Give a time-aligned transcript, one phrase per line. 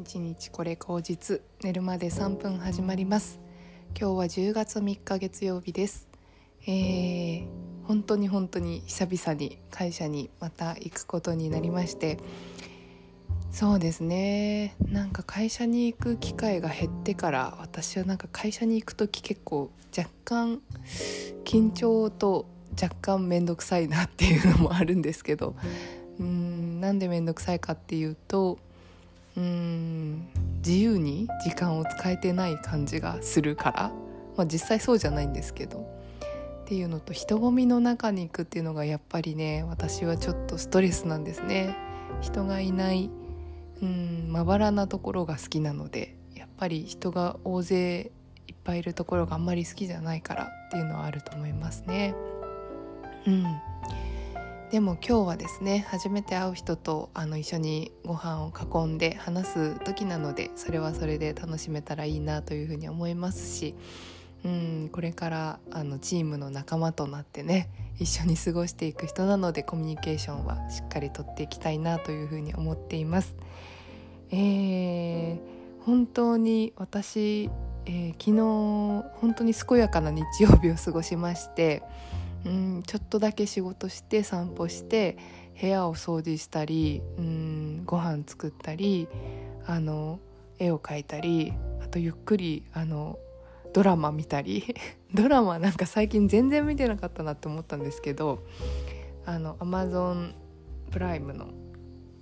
[0.00, 3.38] 一日これ口実寝るまで3分始まります。
[3.94, 6.08] 今日は10月3日月曜日です。
[6.66, 7.46] えー、
[7.84, 12.16] 本当に本当に久々に会社にまた行くことになりまして。
[13.50, 14.74] そうですね。
[14.86, 20.62] なんか会社に行く機会が減ってから私はなんか会社に行く時結構若干
[21.44, 22.46] 緊張と
[22.80, 25.56] 若干面倒くさいなっていうのもあるんですけど。
[26.18, 28.58] うんなんで面倒くさいかっていうと
[29.36, 30.28] うん。
[30.58, 33.92] 自由に時間を使えてない感じがするから、
[34.36, 36.00] まあ、実際そうじゃないんですけど。
[36.70, 41.76] っていうのと人混みの中に行くっていうのがやっぱりね私はちょっとストレスなんですね。
[42.20, 43.10] 人がいない
[43.82, 48.12] うんまばらなところが好きなのでやっぱり人が大勢
[48.46, 52.14] いっぱいいるところがあんまり好きじゃないからっていうのはあると思いますね。
[53.26, 53.44] うん。
[54.70, 63.74] でも今日はですね初めて会う人とあの一緒にご飯を囲んで話す時なのでそれはそれで楽しめたらいいなというふうに思いますし
[64.44, 73.36] うんこれからあのチームの仲間となってね一緒に過ごしていく人なのでコミュニケーションはしっかりとっていきたいなというふうに思っています。
[74.30, 75.38] えー、
[75.84, 77.50] 本当に私、
[77.86, 81.82] えー、昨日本当に健やかな日曜日を過ごしまして
[82.44, 85.16] うんちょっとだけ仕事して散歩して
[85.60, 89.08] 部屋を掃除したりうんご飯作ったり
[89.66, 90.20] あの
[90.58, 93.18] 絵を描いたりあとゆっくりあの
[93.72, 94.74] ドラマ見たり。
[95.12, 98.44] ドラマなんか最近全然見てなかったなって思ったんですけど
[99.26, 100.36] あのアマゾン
[100.92, 101.48] プライムの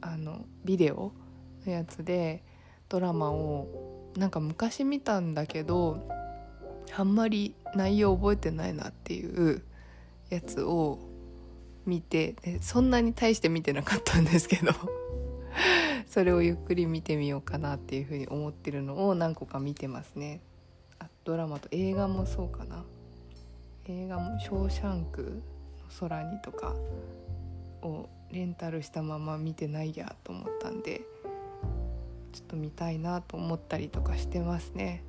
[0.00, 1.12] あのビデオ
[1.66, 2.42] のやつで
[2.88, 6.08] ドラマをなんか昔見たんだけど
[6.96, 9.62] あんまり内容覚えてないなっていう
[10.30, 10.98] やつを
[11.86, 14.72] 見てでそんなに大して見てなかったんですけど
[16.06, 20.40] それをゆっくり見てみようかなっていうふうに思ってるのを何個か見てますね。
[20.98, 22.84] あドラマと映画もそうかな。
[23.86, 25.30] 映画も「ショーシャンクの
[26.00, 26.74] 空に」とか
[27.82, 31.02] をレンタルしたまま見てないやと思ったんで
[32.32, 35.02] ちょっと見たいなと思ったりとかしてますね。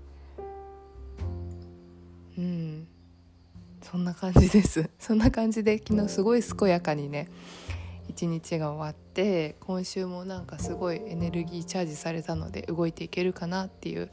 [3.92, 4.90] そんな感じです。
[4.98, 7.28] そんな感じで昨日すごい健やかにね
[8.08, 14.10] 一日が終わって今週もなんかすごいエネルギーチャージされたので動いていけるかなっていう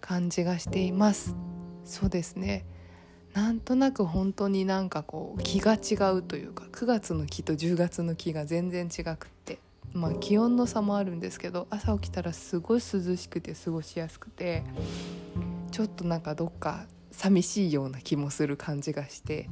[0.00, 1.34] 感じがしています。
[1.84, 2.66] そうですね。
[3.34, 9.58] なんとなく本当になんかこう気が違うというか9月の木と10月の木が全然違くって
[9.92, 14.62] まあ気温の差もあるんですけど朝起きたらすごい涼しくて過ごしやすくて
[15.72, 16.86] ちょっとなんかどっか
[17.16, 19.48] 寂しいような気もする感じがして。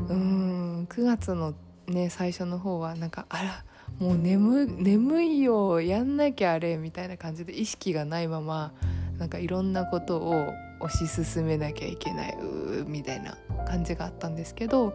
[0.00, 1.54] うーん9月の
[1.86, 3.64] ね最初の方はなんかあら
[3.98, 8.72] もう眠眠いよやんなきゃあれみたいな感じで意識がないまま
[9.18, 13.36] なんかいろんなことを推し進めなきゃいけないうみたいな
[13.66, 14.94] 感じがあったんですけど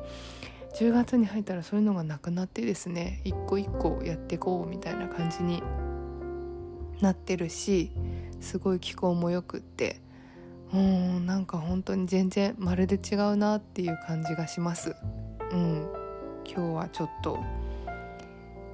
[0.75, 5.61] 10月に入ったらそういうのがなくなってですね一個一個やっていこうみたいな感じに
[7.01, 7.91] なってるし
[8.39, 9.99] すごい気候もよくって
[10.73, 14.95] うんなんか本当に全然まるで違うなっていう感じがします。
[15.51, 15.87] うん。
[16.45, 17.39] 今日はちょっと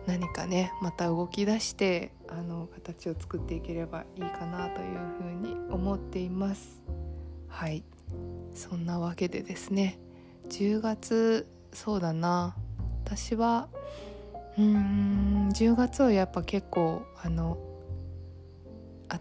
[0.08, 6.82] 何かねまた動き出してあの形を作っていければいいかなというふうに思っています。
[7.48, 7.84] はい。
[8.54, 10.00] そんなわけでですね。
[10.50, 12.56] 10月そうだな。
[13.04, 13.68] 私は
[14.58, 17.58] うーん10月はやっぱ結構あの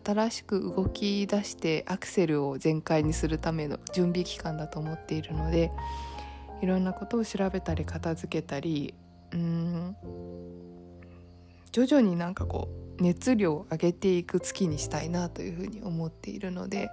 [0.04, 5.70] 新しく動き出してアクセルを全開にするための準備期間だと思っているので
[6.60, 8.94] いろんなことを調べたり片付けたり
[9.32, 9.96] うん
[11.72, 12.68] 徐々になんかこ
[12.98, 16.90] う熱量を上げていく月にしたいなというふうに思っているので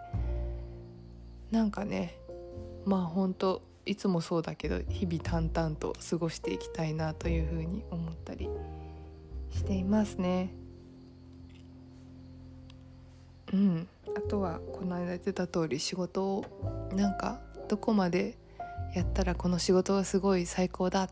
[1.52, 2.18] なんかね
[2.86, 8.50] まあ本当いつもそうだけど日々淡々と過ごしていきたいなというふうに思ったり
[9.52, 10.54] していますね。
[13.56, 13.88] うん、
[14.18, 18.38] あとはこの間言ってた通り仕事をなんかどこまで
[18.94, 21.10] やったらこの仕事はすごい最高だ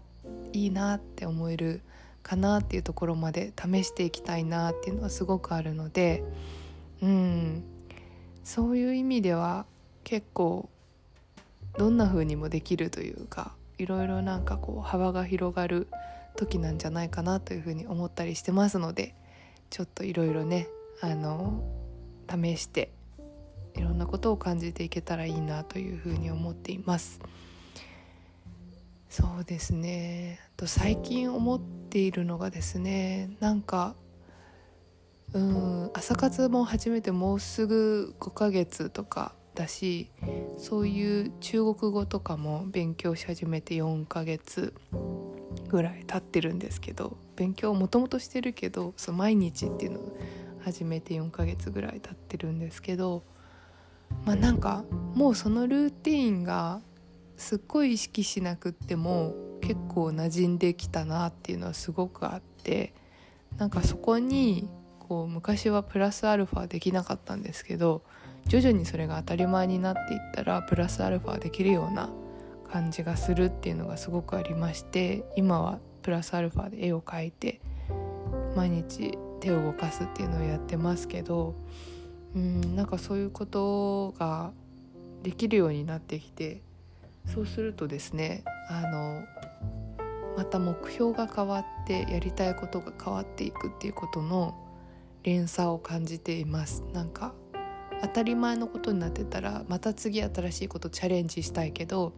[0.52, 1.82] いいなって思える
[2.22, 6.24] かなっていうところまで試していきたいなっていうのはすごくあるので
[7.02, 7.64] うん。
[8.44, 9.66] そういう意味では
[10.04, 10.70] 結構
[11.78, 15.88] どんな風にもできるというかいろいろなんかこう幅が広がる
[16.36, 19.16] 時なんじゃないかなというふうに思ったりしてますので
[19.70, 20.68] ちょっといろいろね
[21.02, 21.64] あの
[22.30, 22.92] 試して
[23.76, 27.20] いろんなことを感じていけたらいいなというふうに思っています。
[29.10, 30.40] そうですね。
[30.58, 33.96] と最近思っているのがですねなんか
[35.34, 40.10] うん朝活も始めてもうすぐ5ヶ月とかだし
[40.58, 44.74] そういう中国語とかも勉強し始めて4ヶ月
[45.70, 50.18] ぐらい経ってるんですけど勉強もともとしてるけどそう毎日っていうのを
[50.64, 53.24] 始めて4ヶ月ぐらい経ってるんですけど
[54.26, 54.84] まあなんか
[55.14, 56.82] もうそのルーティンが
[57.36, 62.94] すっごい意識しなくっても結構馴染んできたなっていうのはすごくあって
[63.58, 64.70] なんかそこに
[65.00, 68.04] こう昔はプラスアルファできなかったんですけど
[68.48, 72.10] 徐々にそれが当たり前になっていったらプラスアルファできるような
[72.72, 77.62] 感じがするっていうのがすごくありまして今はプラスアルファで絵を描いて
[78.56, 81.54] 毎日手を動かすっていうのをやってますけど
[82.34, 84.54] うんなんかそういうことが
[85.22, 86.62] できるようになってきて
[87.34, 89.22] そうするとですねあの
[90.38, 94.58] また目標が変わってやりたいことが変わっていくっていうことの
[95.24, 96.84] 連鎖を感じています。
[96.92, 97.34] なんか
[98.02, 102.14] 当たり前のことになってたらまた次新しいことチャレンジしたいけど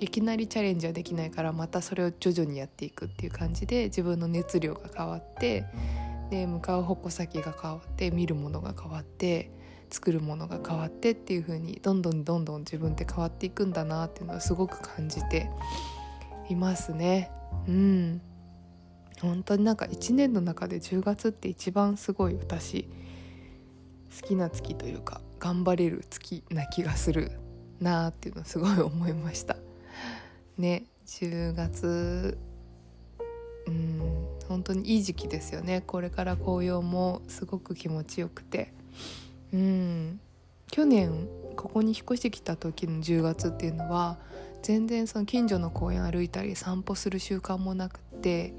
[0.00, 5.64] いきなりチャレンジはできないからまたそれを徐々にやっていくっていう感じで自分の熱量が変わって
[6.32, 9.50] で向かう矛先が変わって見るものが変わって
[9.90, 15.50] 作るものが変わってっていう風にどんどんどんどん自分って変わっていくんだなっていうのはすごく感じて
[16.48, 17.30] いますね。
[17.68, 18.22] うん
[19.20, 22.88] 本当になんか1年の中で10月って一番すごい私
[24.22, 27.30] 好きな月というか頑張れる月な気がする
[27.78, 29.58] なーっていうのをすごい思いました
[30.56, 32.38] ね10月
[33.66, 35.82] うん本当にいい時期ですよね。
[35.86, 38.72] これから紅葉もすごく気持ちよくて。
[39.52, 40.20] うん
[40.70, 44.18] 去年ここに引っ越してきた時の10月っていうのは
[44.62, 48.54] 全然その近所の公園歩いたり散歩する習慣もなくて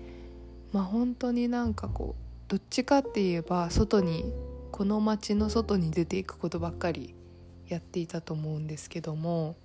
[0.72, 4.32] まあ本当になんかこうどっちかって言えば外に
[4.72, 7.16] この街の外に出ていくことばっかり
[7.68, 9.56] やっていたと思うんですけども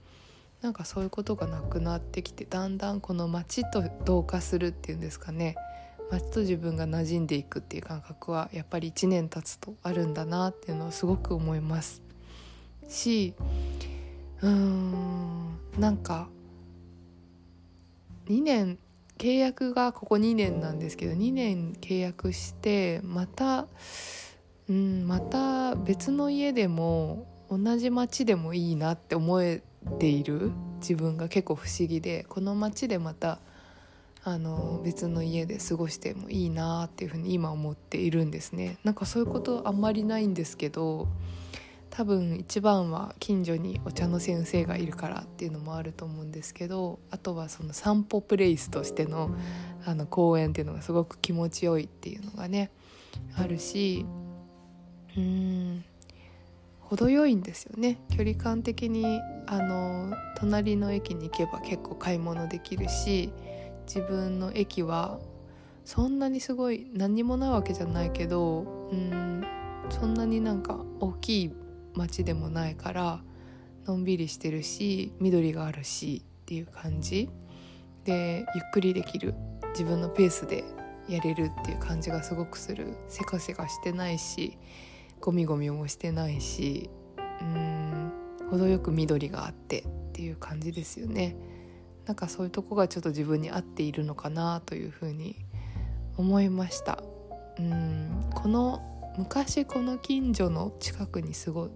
[0.62, 5.56] なんかそういうことがなくなってきてだんだんこの街と同化するっていうんですかね。
[6.10, 12.02] 街と自分が馴染んでいくっていう感覚はやっぱり1年経つとあるんだなっていうのをすごく思います。
[12.88, 13.34] し
[14.40, 16.28] うーんなんか
[18.26, 18.78] 2年
[19.19, 23.66] 契約がここ2年なんですけど2年契約してまた
[24.69, 33.38] うんまた別の家でも同じ町でもいいなって思えている自分が結構不思議でこの町でまた
[34.25, 38.79] あの別の家で過ごしてもいいなっていうふうに今思っているんですね。
[38.85, 41.08] なんかそういうことあんまりないんですけど
[41.90, 49.31] 多分一番は近所にお茶の先生がいるからっていうのもあると思うんですけどあとはその散歩プレイスとしての
[49.84, 52.70] あの公園っていうのがすごく気持ちよいっていうのがね
[53.37, 54.05] あるし
[55.17, 55.84] うーん
[56.88, 57.99] 程よいんですよね。
[58.17, 63.31] 距離感的にあの隣の駅に行けば結構買い物できるし
[63.87, 65.20] 自分の駅は
[65.85, 69.44] そんなにすごい何にもないわけじゃないけどうん
[69.90, 71.52] そんなになんか大きい
[71.94, 73.20] 街でもないから
[73.87, 77.29] のんびりしてるし緑があるしっていう感じ。
[78.05, 79.34] でゆっくりできる。
[79.73, 80.64] 自分のペースで
[81.08, 82.94] やれるっていう感じがすごくする。
[83.08, 84.56] せかせかしてないし
[85.20, 86.91] ゴミゴミもしてないし
[87.41, 88.13] うん
[88.51, 91.37] 程よく緑があってっていう感じですよね。
[92.06, 95.37] なんかそういうとこがちょっと自分に合っているのかなというふうに
[96.17, 97.03] 思いました。
[97.58, 101.70] うんこの昔この近所の近くにすごい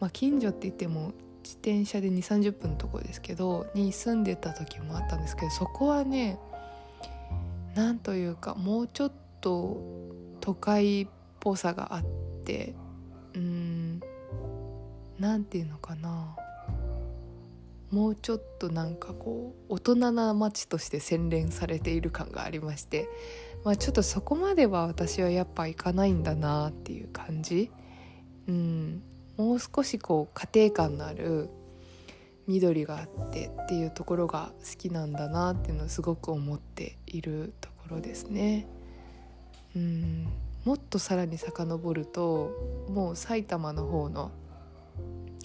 [0.00, 6.38] まあ近所って言っても自転車で2 3 0分のとこですけどに住んでた時もあったんですけどそこはね
[7.74, 9.82] なんというかもうちょっと
[10.40, 11.08] 都会っ
[11.40, 12.31] ぽさがあって
[13.34, 14.00] うん
[15.18, 16.36] なんていうのかな。
[17.90, 23.06] もうちょっとなんかこう大人な街として洗練されている感がありまして、
[23.64, 27.70] まあ、ちょっとそこまでは私はやっぱ行かないんだなっていう感じ、
[28.48, 29.02] うん、
[29.36, 31.50] もう少しこう家庭感のある
[32.46, 38.66] 緑があってっていうところが好きなんだなっていうのをすごく思っているところですね。
[39.76, 40.28] うん。
[40.64, 42.52] もっとさらに遡ると
[42.88, 44.30] もう埼玉の方の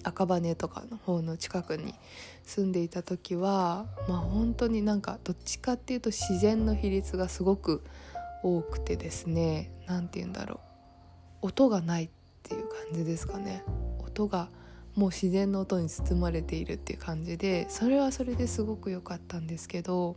[0.04, 1.94] 赤羽とかの方の近くに
[2.44, 7.82] 住んでいた時はまあ本当になんかどっちかっていうと自然の比率がすごく
[8.42, 10.60] 多くてですね何て言うんだろ
[11.42, 11.48] う。
[11.48, 12.08] 音がないっ
[12.42, 13.62] ていう感じですかね。
[14.04, 14.48] 音が
[14.94, 20.16] もう自然の音に包まれているっていう感じでそれはそれですごく良かったんですけど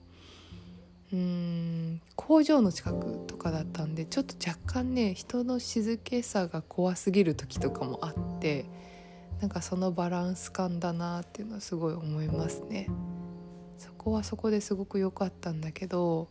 [1.13, 8.65] うん工場の近くとかだったんでちょっと若干ね人の静けさが怖すぎる時とかもあって
[9.41, 12.87] なんかそのバランス感だなっていうのはすごい思いますね。
[13.77, 16.27] そこはそこですごく良かったんだけど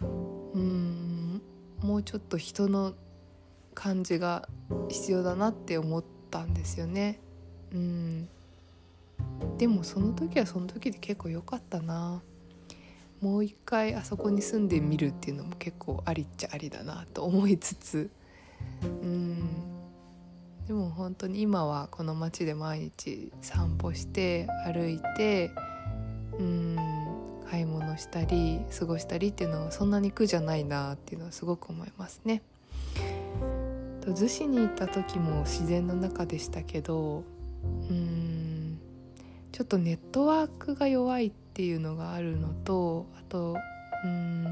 [0.00, 1.40] うん
[1.80, 2.94] もうちょっと人の
[3.74, 4.48] 感じが
[4.88, 7.20] 必要だなって思ったんですよね。
[7.72, 8.28] うん
[9.58, 12.22] でもその時はその時で結構良かったな。
[13.24, 18.10] もう一回あそこに住んでみるっていうのも結構ありっちゃありだなと思いつつ。
[18.82, 19.38] うん。
[20.66, 25.50] でも本当に今はこの街で毎日散歩して歩いて
[26.38, 26.76] うん。
[27.48, 32.42] 買い物したり過ごしたりっていうのはそんなに苦じゃないなっていうのはすごく思いますね。
[34.02, 37.24] と逗子に行った時も自然の中でしたけど
[37.88, 38.78] うん。
[39.50, 43.56] ちょっとネットワークが弱いっていうのがあるのとあと
[44.04, 44.44] うん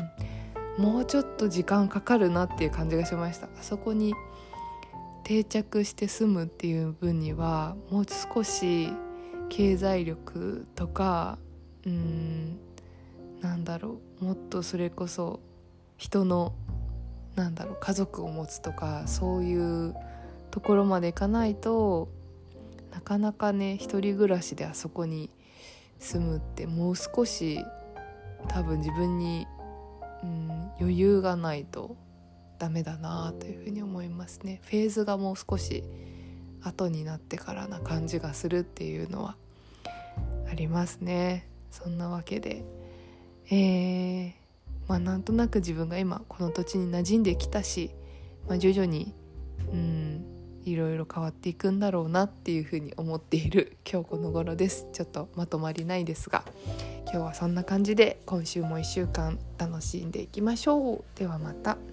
[0.79, 3.47] もうちょっと時間かかるなっていう感じがしました。
[3.47, 4.15] あそこに
[5.25, 8.89] 定着して住むっていう分にはもう少し
[9.49, 11.39] 経済力とか
[11.85, 12.59] うん
[13.41, 15.41] なんだろうもっとそれこそ
[15.97, 16.55] 人の
[17.35, 19.95] なんだろう家族を持つとかそういう
[20.53, 22.09] ところまでいかないと
[22.93, 25.31] なかなかね一人暮らしであそこに
[26.03, 27.65] 住むってもう少し
[28.49, 29.47] 多分自分に、
[30.23, 31.97] うん、余裕がないと
[32.59, 34.61] ダメだなというふうに思いますね。
[34.65, 35.85] フェーズがもう少し
[36.63, 39.37] 後になってからな感じがするっていうのは
[40.51, 41.49] ありますね。
[41.71, 42.65] そんなわけで
[43.51, 44.33] えー、
[44.89, 47.91] まあなんとなく自分が今この土地に馴染んできたし、
[48.49, 49.15] まあ、徐々に
[49.73, 49.92] うん
[50.65, 56.45] いろいろ変わっていくんだろうなっていうふうに思っている 今日この頃ですちょっとまとまりないですが
[57.05, 61.92] 今日はそんな感じで今週も1週間楽しんでいきましょうではまた。